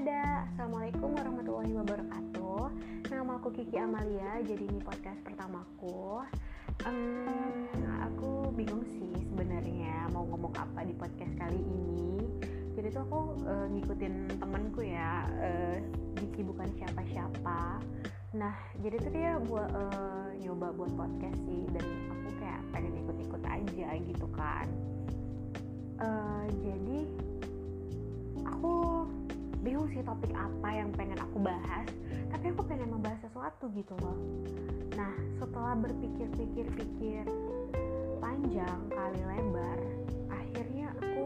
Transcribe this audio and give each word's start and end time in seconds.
berada 0.00 0.48
Assalamualaikum 0.48 1.12
warahmatullahi 1.12 1.76
wabarakatuh. 1.76 2.72
Nama 3.12 3.32
aku 3.36 3.52
Kiki 3.52 3.76
Amalia 3.76 4.40
Jadi 4.48 4.64
ini 4.64 4.80
podcast 4.80 5.20
pertamaku. 5.20 6.24
Um, 6.88 7.68
Aku 8.08 8.48
bingung 8.56 8.80
sih 8.96 9.12
sebenarnya 9.28 10.08
Mau 10.16 10.24
ngomong 10.24 10.56
apa 10.56 10.88
di 10.88 10.96
podcast 10.96 11.36
kali 11.36 11.60
ini. 11.60 12.16
Jadi 12.72 12.96
tuh 12.96 13.04
aku 13.04 13.44
uh, 13.44 13.68
ngikutin 13.76 14.40
temenku 14.40 14.80
ya 14.80 15.28
uh, 15.36 15.76
Kiki 16.16 16.48
bukan 16.48 16.72
siapa-siapa. 16.80 17.84
Nah 18.40 18.56
jadi 18.80 18.96
tuh 19.04 19.12
dia 19.12 19.36
buat 19.36 19.68
uh, 19.68 20.32
nyoba 20.40 20.72
buat 20.80 20.96
podcast 20.96 21.36
sih 21.44 21.68
Dan 21.76 21.84
aku 22.08 22.40
kayak 22.40 22.64
pengen 22.72 22.96
ikut-ikut 23.04 23.42
aja 23.44 23.88
gitu 24.00 24.26
kan. 24.32 24.64
Uh, 26.00 26.48
Jadi 26.64 27.04
aku 28.48 29.04
bingung 29.60 29.88
sih 29.92 30.00
topik 30.00 30.32
apa 30.32 30.68
yang 30.72 30.88
pengen 30.96 31.20
aku 31.20 31.36
bahas 31.36 31.84
tapi 32.32 32.48
aku 32.48 32.64
pengen 32.64 32.88
membahas 32.88 33.20
sesuatu 33.20 33.68
gitu 33.76 33.92
loh. 34.00 34.16
Nah 34.96 35.12
setelah 35.36 35.76
berpikir-pikir-pikir 35.76 37.28
panjang 38.24 38.80
kali 38.88 39.20
lebar 39.20 39.78
akhirnya 40.32 40.96
aku 40.96 41.24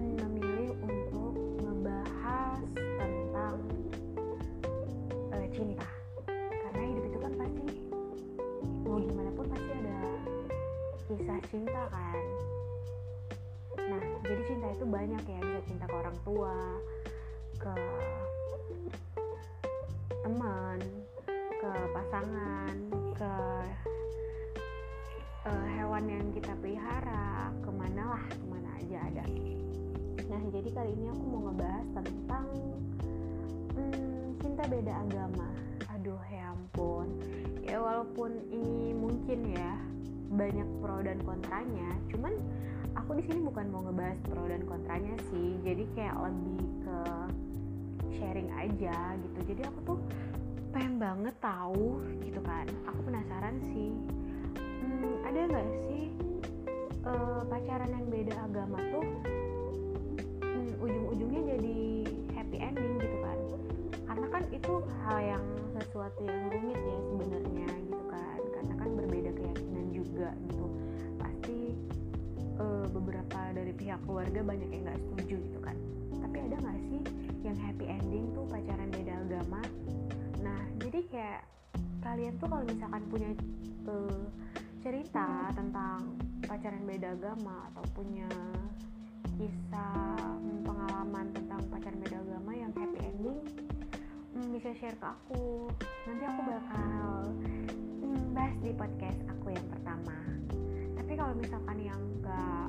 memilih 0.00 0.72
untuk 0.80 1.34
membahas 1.60 2.60
tentang 2.74 3.56
uh, 5.36 5.46
cinta. 5.52 5.88
Karena 6.40 6.82
hidup 6.88 7.04
itu 7.04 7.18
kan 7.20 7.32
pasti 7.36 7.66
mau 8.88 8.96
gimana 8.96 9.30
pun 9.36 9.44
pasti 9.52 9.70
ada 9.76 10.00
kisah 11.04 11.40
cinta 11.52 11.82
kan. 11.92 12.24
Nah 13.76 14.04
jadi 14.24 14.42
cinta 14.48 14.66
itu 14.72 14.84
banyak 14.88 15.22
ya 15.28 15.38
bisa 15.44 15.60
cinta 15.68 15.84
ke 15.84 15.94
orang 15.94 16.16
tua 16.24 16.56
ke 17.56 17.74
teman 20.20 20.78
ke 21.56 21.72
pasangan 21.96 22.76
ke 23.16 23.32
uh, 25.48 25.66
hewan 25.80 26.04
yang 26.04 26.26
kita 26.36 26.52
pelihara 26.60 27.48
ke 27.64 27.70
mana 27.72 28.02
lah 28.12 28.24
ke 28.28 28.44
mana 28.44 28.68
aja 28.76 28.98
ada. 29.08 29.24
Nah 30.28 30.42
jadi 30.52 30.68
kali 30.68 30.90
ini 31.00 31.06
aku 31.08 31.24
mau 31.32 31.40
ngebahas 31.48 31.86
tentang 31.96 32.46
hmm, 33.72 34.26
cinta 34.44 34.62
beda 34.68 34.92
agama. 35.08 35.48
Aduh 35.96 36.20
ya 36.28 36.52
ampun. 36.52 37.08
Ya 37.64 37.80
walaupun 37.80 38.36
ini 38.52 38.92
mungkin 38.92 39.56
ya 39.56 39.72
banyak 40.26 40.68
pro 40.82 41.00
dan 41.00 41.22
kontranya 41.22 41.94
cuman 42.10 42.34
aku 42.96 43.20
di 43.20 43.22
sini 43.28 43.40
bukan 43.44 43.68
mau 43.68 43.84
ngebahas 43.84 44.18
pro 44.24 44.44
dan 44.48 44.62
kontranya 44.64 45.14
sih. 45.30 45.60
Jadi 45.62 45.84
kayak 45.94 46.16
lebih 46.16 46.64
ke 46.82 46.98
sharing 48.16 48.50
aja 48.56 48.96
gitu. 49.20 49.38
Jadi 49.54 49.62
aku 49.68 49.78
tuh 49.84 49.98
pengen 50.72 50.96
banget 50.96 51.36
tahu 51.38 52.00
gitu 52.24 52.40
kan. 52.42 52.66
Aku 52.88 52.98
penasaran 53.04 53.56
sih. 53.70 53.92
Hmm, 54.56 55.14
ada 55.28 55.38
nggak 55.46 55.68
sih 55.86 56.04
uh, 57.04 57.42
pacaran 57.46 57.90
yang 57.92 58.06
beda 58.08 58.34
agama 58.48 58.78
tuh 58.90 59.06
hmm, 60.42 60.72
ujung-ujungnya 60.80 61.42
jadi 61.56 61.78
happy 62.32 62.56
ending 62.58 62.96
gitu 62.98 63.18
kan? 63.20 63.38
Karena 64.06 64.26
kan 64.32 64.42
itu 64.48 64.74
hal 65.04 65.18
yang 65.20 65.44
sesuatu 65.76 66.24
yang 66.24 66.48
rumit 66.48 66.75
uh, 72.66 72.86
beberapa 72.90 73.38
dari 73.54 73.70
pihak 73.70 74.02
keluarga 74.02 74.42
banyak 74.42 74.68
yang 74.74 74.82
nggak 74.90 74.98
setuju 74.98 75.36
gitu 75.46 75.58
kan. 75.62 75.76
Tapi 76.18 76.36
ada 76.42 76.56
nggak 76.58 76.80
sih 76.90 77.02
yang 77.46 77.56
happy 77.62 77.86
ending 77.86 78.34
tuh 78.34 78.44
pacaran 78.50 78.90
beda 78.90 79.14
agama? 79.22 79.62
Nah 80.42 80.60
jadi 80.82 81.00
kayak 81.06 81.42
kalian 82.02 82.34
tuh 82.42 82.46
kalau 82.50 82.64
misalkan 82.66 83.02
punya 83.06 83.30
uh, 83.86 84.22
cerita 84.82 85.50
tentang 85.54 86.14
pacaran 86.46 86.82
beda 86.86 87.18
agama 87.18 87.66
atau 87.74 87.82
punya 87.94 88.30
kisah 89.36 90.14
hmm, 90.38 90.62
pengalaman 90.62 91.26
tentang 91.34 91.60
pacaran 91.68 91.98
beda 91.98 92.18
agama 92.22 92.50
yang 92.54 92.70
happy 92.72 92.98
ending 93.02 93.40
hmm, 94.32 94.48
bisa 94.54 94.70
share 94.78 94.96
ke 94.96 95.06
aku. 95.06 95.68
Nanti 96.06 96.24
aku 96.24 96.40
bakal 96.46 97.10
hmm, 98.00 98.22
bahas 98.30 98.54
di 98.62 98.70
podcast 98.72 99.20
aku 99.26 99.52
yang 99.52 99.66
pertama. 99.68 100.16
Tapi 100.96 101.12
kalau 101.18 101.34
misalkan 101.34 101.78
yang 101.82 102.02
gak 102.22 102.65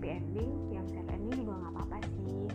happy 0.00 0.16
ending 0.16 0.72
yang 0.72 0.88
sad 0.88 1.04
ending 1.12 1.44
juga 1.44 1.60
nggak 1.60 1.72
apa-apa 1.76 1.96
sih. 2.08 2.48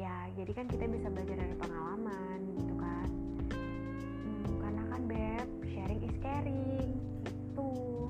Ya 0.00 0.24
jadi 0.40 0.56
kan 0.56 0.64
kita 0.72 0.88
bisa 0.88 1.12
belajar 1.12 1.36
dari 1.36 1.52
pengalaman 1.52 2.38
gitu 2.56 2.74
kan. 2.80 3.08
Hmm, 3.52 4.56
karena 4.64 4.82
kan 4.88 5.00
beb 5.04 5.48
sharing 5.68 6.00
is 6.00 6.16
caring 6.16 6.96
gitu. 7.28 8.08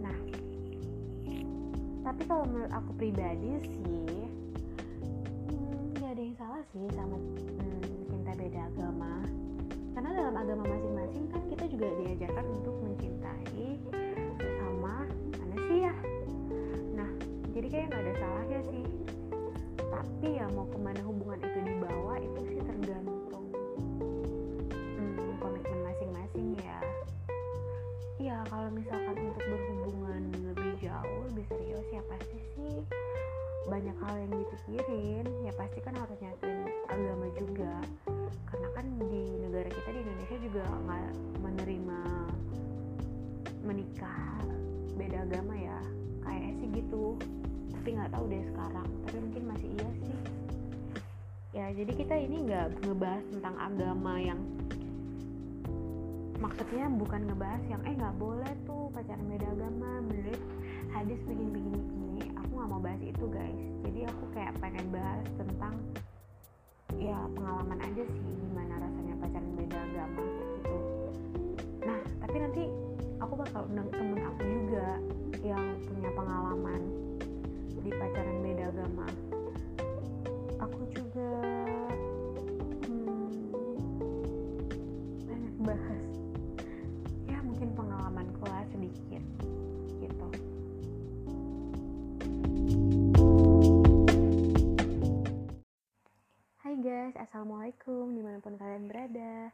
Nah 0.00 0.16
tapi 2.00 2.22
kalau 2.24 2.48
menurut 2.48 2.72
aku 2.72 2.90
pribadi 2.96 3.60
sih 3.60 4.24
hmm, 5.52 6.00
gak 6.00 6.16
ada 6.16 6.22
yang 6.24 6.36
salah 6.40 6.64
sih 6.72 6.88
sama 6.96 7.20
hmm, 7.20 8.08
cinta 8.08 8.32
beda 8.40 8.72
agama. 8.72 9.20
Karena 9.92 10.10
dalam 10.16 10.32
agama 10.32 10.64
masing-masing 10.64 11.28
kan 11.28 11.44
kita 11.52 11.68
juga 11.76 11.92
kayak 17.86 18.02
nggak 18.02 18.02
ada 18.02 18.14
salahnya 18.18 18.60
sih. 18.66 18.84
Tapi 19.78 20.28
ya 20.34 20.46
mau 20.58 20.66
ke 20.66 20.78
mana 20.82 21.00
hubungan 21.06 21.38
itu 21.38 21.58
dibawa 21.62 22.18
itu 22.18 22.40
sih 22.50 22.60
tergantung 22.66 23.46
hmm, 24.74 25.38
komitmen 25.38 25.80
masing-masing 25.86 26.58
ya. 26.58 26.78
Ya 28.18 28.36
kalau 28.50 28.74
misalkan 28.74 29.14
untuk 29.22 29.38
berhubungan 29.38 30.22
lebih 30.50 30.72
jauh 30.82 31.22
lebih 31.30 31.46
serius 31.46 31.86
ya 31.94 32.02
pasti 32.10 32.38
sih 32.58 32.74
banyak 33.70 33.94
hal 34.02 34.14
yang 34.18 34.34
dipikirin. 34.34 35.26
Ya 35.46 35.52
pasti 35.54 35.78
kan 35.78 35.94
harus 35.94 36.18
nyatuin 36.18 36.66
agama 36.90 37.26
juga. 37.38 37.74
Karena 38.50 38.68
kan 38.74 38.86
di 38.98 39.46
negara 39.46 39.70
kita 39.70 39.88
di 39.94 40.00
Indonesia 40.02 40.36
juga 40.42 40.62
nggak 40.66 41.12
menerima 41.38 42.00
menikah 43.62 44.42
beda 44.98 45.22
agama 45.22 45.54
ya. 45.54 45.78
Kayak 46.26 46.50
sih 46.58 46.68
gitu 46.82 47.14
tapi 47.86 48.02
nggak 48.02 48.18
tahu 48.18 48.26
deh 48.26 48.42
sekarang. 48.50 48.88
Tapi 49.06 49.18
mungkin 49.22 49.42
masih 49.46 49.68
iya 49.78 49.88
sih. 50.02 50.14
Ya 51.54 51.66
jadi 51.70 51.92
kita 51.94 52.14
ini 52.18 52.36
nggak 52.50 52.82
ngebahas 52.82 53.22
tentang 53.30 53.54
agama 53.62 54.14
yang 54.18 54.40
maksudnya 56.42 56.90
bukan 56.90 57.30
ngebahas 57.30 57.62
yang 57.70 57.78
eh 57.86 57.94
nggak 57.94 58.18
boleh 58.18 58.52
tuh 58.66 58.90
pacaran 58.90 59.22
beda 59.30 59.46
agama. 59.54 60.02
Menurut 60.02 60.42
hadis 60.98 61.14
begini 61.30 61.46
begini 61.54 61.78
begini 61.78 62.22
aku 62.34 62.50
nggak 62.58 62.70
mau 62.74 62.82
bahas 62.82 63.02
itu 63.06 63.24
guys. 63.30 63.62
Jadi 63.86 64.00
aku 64.10 64.24
kayak 64.34 64.58
pengen 64.58 64.86
bahas 64.90 65.26
tentang 65.38 65.74
ya 66.98 67.14
pengalaman 67.38 67.78
aja 67.86 68.02
sih 68.02 68.22
gimana 68.50 68.82
rasanya 68.82 69.14
pacaran 69.22 69.52
beda 69.54 69.78
agama 69.78 70.22
gitu. 70.26 70.76
Nah 71.86 72.00
tapi 72.18 72.36
nanti 72.42 72.62
aku 73.22 73.32
bakal 73.38 73.62
undang 73.70 73.86
Hai 96.76 96.84
guys, 97.08 97.16
assalamualaikum 97.16 98.12
di 98.12 98.20
mana 98.20 98.36
pun 98.36 98.52
kalian 98.60 98.84
berada. 98.84 99.48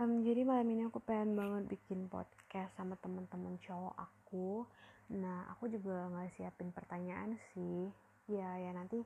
Um, 0.00 0.24
jadi 0.24 0.40
malam 0.40 0.64
ini 0.72 0.88
aku 0.88 1.04
pengen 1.04 1.36
banget 1.36 1.68
bikin 1.68 2.08
podcast 2.08 2.72
sama 2.80 2.96
teman-teman 2.96 3.60
cowok 3.60 3.92
aku. 3.92 4.64
Nah 5.12 5.52
aku 5.52 5.68
juga 5.68 6.08
nggak 6.08 6.32
siapin 6.32 6.72
pertanyaan 6.72 7.36
sih. 7.52 7.92
Ya 8.24 8.56
ya 8.56 8.72
nanti 8.72 9.04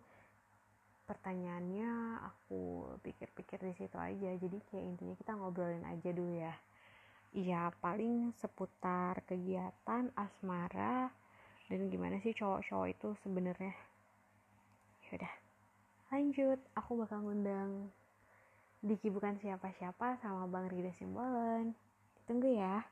pertanyaannya 1.11 2.23
aku 2.23 2.87
pikir-pikir 3.03 3.59
di 3.59 3.75
situ 3.75 3.99
aja. 3.99 4.31
Jadi 4.39 4.63
kayak 4.71 4.87
intinya 4.87 5.15
kita 5.19 5.35
ngobrolin 5.35 5.83
aja 5.91 6.11
dulu 6.15 6.39
ya. 6.39 6.55
Iya 7.35 7.75
paling 7.83 8.31
seputar 8.39 9.27
kegiatan 9.27 10.15
asmara 10.15 11.11
dan 11.67 11.91
gimana 11.91 12.23
sih 12.23 12.31
cowok-cowok 12.31 12.89
itu 12.95 13.09
sebenarnya 13.27 13.75
lanjut 16.17 16.57
aku 16.73 16.97
bakal 16.97 17.21
ngundang 17.21 17.93
Diki 18.81 19.13
bukan 19.13 19.37
siapa-siapa 19.37 20.17
sama 20.25 20.49
Bang 20.49 20.73
Rida 20.73 20.89
Simbolen 20.97 21.77
tunggu 22.25 22.57
ya 22.57 22.89